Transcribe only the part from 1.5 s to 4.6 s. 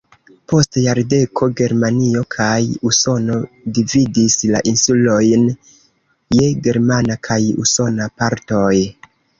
Germanio kaj Usono dividis